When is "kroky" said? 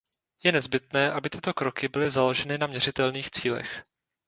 1.53-1.87